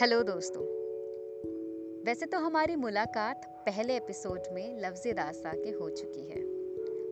Hello 0.00 0.22
दोस्तों। 0.22 0.62
वैसे 2.06 2.26
तो 2.26 2.38
हमारी 2.38 2.76
मुलाकात 2.76 3.62
पहले 3.66 3.96
एपिसोड 3.96 4.40
में 4.52 4.80
लफ्ज़ 4.80 5.08
दास्ता 5.08 5.52
के 5.52 5.70
हो 5.70 5.90
चुकी 5.90 6.28
है। 6.28 6.42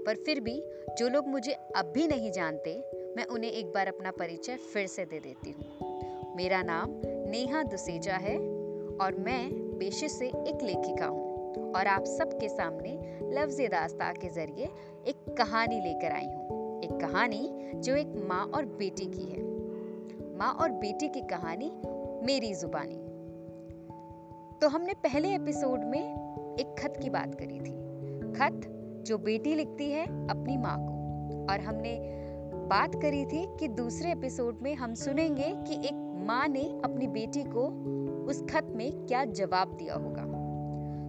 पर 0.05 0.15
फिर 0.15 0.41
भी 0.41 0.63
जो 0.99 1.09
लोग 1.09 1.29
मुझे 1.29 1.53
अब 1.53 1.93
भी 1.95 2.09
नहीं 2.09 2.33
जानते, 2.33 2.85
मैं 3.17 3.25
उन्हें 3.25 3.53
एक 3.53 3.67
बार 3.67 3.89
अपना 3.89 4.11
परिचय 4.11 4.57
फिर 4.57 4.87
से 4.87 5.05
दे 5.05 5.21
देती 5.21 5.51
हूँ। 5.51 5.65
मेरा 6.37 6.63
नाम 6.63 7.03
नेहा 7.07 7.63
दुसेजा 7.63 8.15
है 8.15 8.39
और 8.97 9.15
मैं 9.19 9.51
पेशे 9.79 10.09
से 10.09 10.27
एक 10.27 10.59
लेखिका 10.63 11.07
हूँ 11.07 11.73
और 11.73 11.87
आप 11.87 12.05
सबके 12.05 12.49
सामने 12.49 13.21
लफ्ज़ 13.23 13.63
दास्ता 13.63 14.13
के 14.13 14.29
ज़रिए 14.29 14.65
एक 15.07 15.35
कहानी 15.39 15.81
लेकर 15.81 16.13
आई 16.13 16.27
हूँ। 16.27 16.83
एक 16.83 16.91
कहानी 16.91 17.73
जो 17.75 17.97
एक 17.97 18.07
माँ 18.07 18.45
और 18.47 18.65
बेटी 18.65 19.07
की 19.07 19.25
है। 19.25 19.57
माँ 20.39 20.53
और 20.53 20.71
बेटी 20.71 21.09
की 21.09 21.21
कहानी 21.21 21.73
मेरी 22.23 22.55
जुबानी। 22.55 22.97
तो 24.61 24.69
हमने 24.69 24.93
पहले 24.95 25.35
एपिसोड 25.35 25.85
में 25.85 26.15
एक 26.61 26.75
खत 26.79 26.95
की 27.03 27.11
बात 27.11 27.35
करी 27.35 27.61
थी। 27.61 27.73
खत 28.33 28.61
जो 29.07 29.19
बेटी 29.19 29.55
लिखती 29.55 29.91
है 29.91 30.29
अपनी 30.29 30.57
माँ 30.57 30.77
को। 30.79 30.97
और 31.53 31.61
हमने 31.61 32.01
बात 32.67 32.95
करी 32.95 33.25
थी 33.25 33.47
कि 33.61 33.69
दूसरे 33.69 34.13
एपिसोड 34.13 34.59
में 34.63 34.75
हम 34.75 34.95
सुनेंगे 34.95 35.55
कि 35.57 35.75
एक 35.75 36.25
माँ 36.27 36.49
ने 36.49 36.81
अपनी 36.85 37.07
बेटी 37.07 37.43
को 37.43 37.67
उस 38.27 38.43
खत 38.43 38.67
में 38.71 39.07
क्या 39.07 39.25
जवाब 39.25 39.77
दिया 39.77 39.95
होगा। 39.95 40.23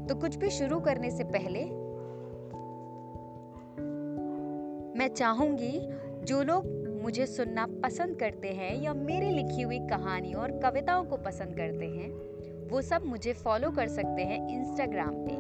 तो 0.08 0.16
कुछ 0.16 0.36
भी 0.36 0.50
शुरू 0.50 0.80
करने 0.80 1.12
से 1.12 1.24
पहले 1.24 1.88
मैं 5.00 5.08
चाहूँगी 5.08 5.90
जो 6.26 6.44
लोग 6.44 6.87
मुझे 7.08 7.26
सुनना 7.26 7.66
पसंद 7.84 8.16
करते 8.16 8.48
हैं 8.48 8.82
या 8.82 8.94
मेरी 8.94 9.30
लिखी 9.32 9.62
हुई 9.62 9.80
कहानी 9.80 10.34
और 10.34 10.52
कविताओं 10.60 11.04
को 11.06 11.18
पसंद 11.18 11.56
करते 11.58 11.86
हैं, 11.86 12.10
वो 12.68 12.82
सब 12.82 13.06
मुझे 13.06 13.34
फॉलो 13.34 13.70
कर 13.72 13.88
सकते 13.88 14.24
हैं 14.24 14.40
इंस्टाग्राम 14.50 15.14
पे। 15.16 15.36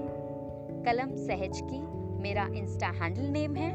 कलम 0.84 1.16
सहज 1.16 1.60
की, 1.64 1.80
मेरा 2.24 2.48
इंस्टा 2.56 2.88
हैंडल 2.88 3.26
नेम 3.30 3.56
है। 3.56 3.70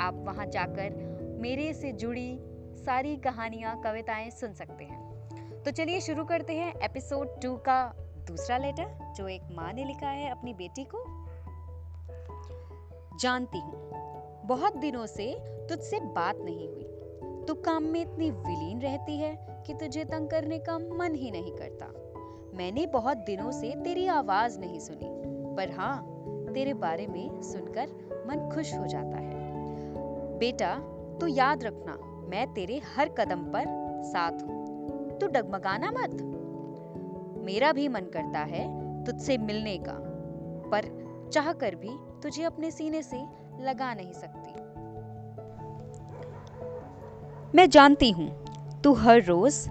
आप 0.00 0.22
वहाँ 0.26 0.46
जाकर 0.46 1.38
मेरे 1.40 1.72
से 1.74 1.92
जुड़ी 1.92 2.38
सारी 2.76 3.16
कहानियाँ, 3.16 3.80
कविताएँ 3.80 4.30
सुन 4.30 4.52
सकते 4.52 4.84
हैं। 4.84 5.62
तो 5.62 5.70
चलिए 5.70 6.00
शुरू 6.00 6.24
करते 6.24 6.52
हैं 6.52 6.72
एपिसोड 6.82 7.40
टू 7.42 7.56
का 7.56 7.82
दूसरा 8.28 8.58
लेटर 8.58 9.12
जो 9.16 9.28
एक 9.28 9.42
माँ 9.52 9.72
ने 9.72 9.84
लिखा 9.84 10.08
है 10.08 10.30
अपनी 10.30 10.54
बेटी 10.54 10.84
को। 10.84 11.04
जानती 13.18 13.58
हूँ, 13.58 13.90
बहुत 14.46 14.76
दिनों 14.76 15.06
से 15.06 15.34
तुझसे 15.68 16.00
बात 16.00 16.38
नहीं 16.40 16.68
हुई। 16.68 16.83
तू 17.48 17.54
काम 17.54 17.82
में 17.82 18.00
इतनी 18.00 18.30
विलीन 18.30 18.80
रहती 18.80 19.18
है 19.18 19.62
कि 19.66 19.74
तुझे 19.74 20.04
तंग 20.04 20.28
करने 20.28 20.58
का 20.58 20.78
मन 20.78 21.14
ही 21.14 21.30
नहीं 21.30 21.52
करता। 21.52 21.86
मैंने 22.54 22.86
बहुत 22.86 23.16
दिनों 23.16 23.50
से 23.50 23.74
तेरी 23.84 24.06
आवाज़ 24.06 24.60
नहीं 24.60 24.78
सुनी, 24.78 25.08
पर 25.56 25.70
हाँ 25.70 26.24
तेरे 26.54 26.74
बारे 26.74 27.06
में 27.06 27.42
सुनकर 27.42 27.88
मन 28.26 28.50
खुश 28.54 28.74
हो 28.74 28.86
जाता 28.86 29.16
है। 29.16 29.34
बेटा, 30.38 30.78
तू 31.20 31.26
याद 31.26 31.64
रखना, 31.64 31.98
मैं 32.28 32.54
तेरे 32.54 32.80
हर 32.96 33.08
कदम 33.08 33.42
पर 33.42 33.64
साथ 34.04 34.32
हूँ। 34.32 34.64
तू 35.18 35.26
डगमगाना 35.26 35.90
मत। 35.90 36.10
मेरा 37.44 37.72
भी 37.72 37.88
मन 37.88 38.00
करता 38.00 38.38
है 38.38 38.84
तुझसे 39.04 39.38
मिलने 39.38 39.78
का, 39.78 39.94
पर 40.70 41.04
चाह 41.32 41.52
कर 41.52 41.74
भी 41.74 41.90
तुझे 42.22 42.42
अपने 42.42 42.70
सीने 42.70 43.02
से 43.02 43.24
लगा 43.60 43.94
नहीं 43.94 44.12
सकती। 44.12 44.63
मैं 47.54 47.70
जानती 47.70 48.10
हूँ, 48.10 48.44
तू 48.84 48.92
हर 48.92 49.22
रोज, 49.22 49.68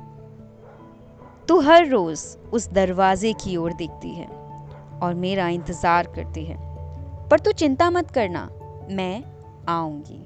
तू 1.48 1.60
हर 1.60 1.88
रोज 1.88 2.38
उस 2.54 2.70
दरवाजे 2.70 3.34
की 3.34 3.58
ओर 3.58 3.74
देखती 3.74 4.10
है 4.10 4.28
और 5.04 5.14
मेरा 5.14 5.48
इंतज़ार 5.48 6.08
करती 6.08 6.46
है। 6.46 6.58
पर 7.30 7.40
तू 7.40 7.52
चिंता 7.52 7.90
मत 7.90 8.12
करना, 8.12 8.50
मैं 8.92 9.24
आऊँगी। 9.70 10.26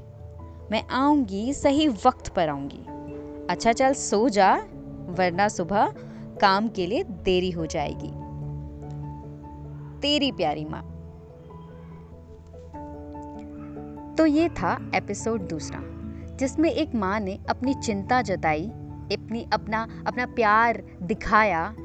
मैं 0.72 0.84
आऊँगी, 0.88 1.53
सही 1.53 1.88
वक्त 1.88 2.28
पर 2.28 2.50
आऊँगी। 2.50 2.85
अच्छा 3.50 3.73
चल, 3.73 3.94
सो 3.94 4.29
जा, 4.29 4.56
वरना 5.09 5.47
सुबह 5.47 5.94
काम 6.41 6.67
के 6.67 6.88
लिए 6.88 7.03
देरी 7.03 7.51
हो 7.51 7.66
जाएगी। 7.66 8.12
तेरी 10.01 10.31
प्यारी 10.31 10.66
माँ। 10.66 10.84
तो 14.16 14.25
ये 14.25 14.50
था 14.50 14.91
एपिसोड 14.96 15.41
दूसरा। 15.41 15.97
जिसमें 16.39 16.71
एक 16.71 16.95
माँ 16.95 17.19
ने 17.19 17.39
अपनी 17.49 17.73
चिंता 17.73 18.21
जताई, 18.21 18.65
अपनी 19.11 19.47
अपना 19.53 19.87
अपना 20.07 20.25
प्यार 20.25 20.83
दिखाया 21.01 21.75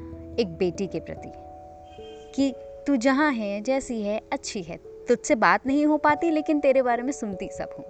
एक 0.40 0.56
बेटी 0.58 0.86
के 0.86 1.00
प्रति 1.00 1.32
कि 2.34 2.54
तू 2.86 2.96
जहाँ 2.96 3.32
है, 3.32 3.60
जैसी 3.60 4.02
है, 4.02 4.20
अच्छी 4.32 4.62
है। 4.62 4.76
तुझसे 5.08 5.34
बात 5.34 5.66
नहीं 5.66 5.86
हो 5.86 5.96
पाती, 5.96 6.30
लेकिन 6.30 6.60
तेरे 6.60 6.82
बारे 6.82 7.02
में 7.02 7.12
सुनती 7.12 7.48
सब 7.52 7.74
हूँ। 7.78 7.84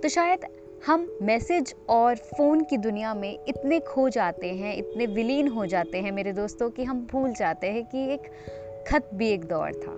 तो 0.00 0.08
शायद 0.08 0.40
हम 0.86 1.18
मैसेज 1.22 1.74
और 1.88 2.16
फ़ोन 2.16 2.64
की 2.64 2.76
दुनिया 2.76 3.14
में 3.14 3.38
इतने 3.48 3.80
खो 3.80 4.08
जाते 4.08 4.54
हैं, 4.54 4.76
इतने 4.76 5.06
विलीन 5.06 5.48
हो 5.48 5.66
जाते 5.66 5.98
हैं 5.98 6.12
मेरे 6.12 6.32
दोस्तों 6.32 6.70
कि 6.70 6.84
हम 6.84 7.06
भूल 7.12 7.32
जाते 7.32 7.66
हैं 7.66 7.84
कि 7.84 8.12
एक 8.14 8.22
खत 8.88 9.10
भी 9.14 9.28
एक 9.28 9.44
दौर 9.44 9.72
था। 9.72 9.92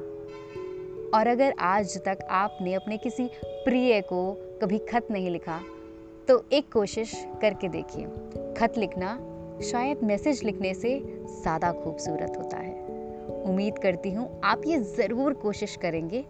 और 1.18 1.26
अगर 1.26 1.54
आज 1.60 1.98
तक 1.98 2.18
आपने 2.30 2.74
अपने 2.74 2.96
किसी 2.96 3.30
प्रिय 3.44 4.00
को 4.00 4.32
कभी 4.62 4.78
खत 4.78 5.08
नहीं 5.10 5.30
लिखा 5.30 5.60
तो 6.28 6.44
एक 6.52 6.72
कोशिश 6.72 7.12
करके 7.42 7.68
देखिए। 7.68 8.04
खत 8.58 8.78
लिखना 8.78 9.16
शायद 9.62 10.02
मैसेज 10.02 10.42
लिखने 10.44 10.72
से 10.74 10.98
ज़्यादा 11.00 11.72
खूबसूरत 11.72 12.36
होता 12.38 12.56
है। 12.56 13.42
उम्मीद 13.44 13.78
करती 13.78 14.10
हूँ 14.10 14.28
आप 14.44 14.62
ये 14.66 14.78
ज़रूर 14.78 15.34
कोशिश 15.34 15.76
करेंगे 15.76 16.24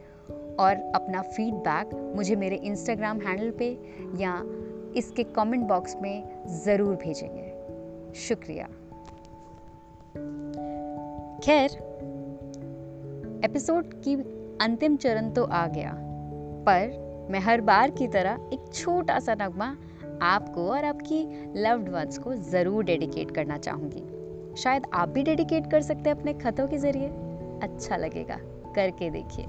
और 0.61 0.77
अपना 0.95 1.23
फीडबैक 1.23 1.95
मुझे 2.17 2.37
मेरे 2.37 2.57
इंस्टाग्राम 2.65 3.21
हैंडल 3.21 3.51
पे 3.51 3.71
या 4.19 4.35
इसके 4.97 5.25
कमेंट 5.37 5.67
बॉक्स 5.69 5.97
में 6.03 6.47
ज़रूर 6.65 6.95
भेजेंगे। 6.97 8.13
शुक्रिया। 8.19 8.67
खैर 11.45 11.71
एपिसोड 13.45 13.95
की 14.03 14.15
अंतिम 14.65 14.97
चरण 14.97 15.31
तो 15.31 15.45
आ 15.45 15.67
गया, 15.67 15.93
पर 16.67 17.03
मैं 17.31 17.41
हर 17.41 17.61
बार 17.61 17.91
की 17.91 18.09
तरह 18.09 18.51
एक 18.53 18.73
छोटा 18.75 19.19
सा 19.19 19.35
नगमा 19.35 19.77
आपको 20.23 20.69
और 20.71 20.85
आपकी 20.85 21.23
लव्ड 21.57 21.89
वंस 21.89 22.19
को 22.19 22.35
ज़रूर 22.35 22.85
डेडिकेट 22.85 23.31
करना 23.31 23.59
चाहूँगी। 23.59 24.63
शायद 24.63 24.83
आप 24.95 25.09
भी 25.09 25.23
डेडिकेट 25.23 25.71
कर 25.71 25.81
सकते 25.81 26.11
हैं 26.11 26.17
अपने 26.17 26.35
खतों 26.35 26.67
के 26.69 26.79
ज़रिए। 26.79 27.09
अच्छा 27.63 27.97
लगेगा, 27.97 28.39
करके 28.77 29.11
देखिए। 29.11 29.47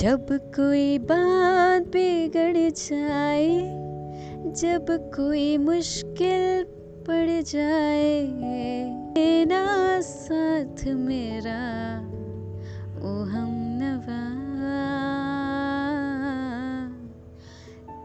जब 0.00 0.26
कोई 0.54 0.98
बात 0.98 1.82
बिगड़ 1.82 2.56
जाए, 2.56 3.48
जब 4.56 4.86
कोई 4.90 5.56
मुश्किल 5.58 6.64
पड़ 7.08 7.42
जाए, 7.42 8.42
ना 9.44 10.00
साथ 10.00 10.84
मेरा 10.86 11.60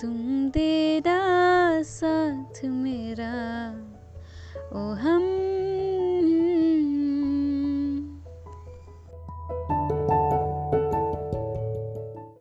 तुम 0.02 0.50
देना 0.50 1.19
साथ 1.81 2.66
मेरा। 2.66 3.34
ओ 4.74 4.94
हम 4.94 5.37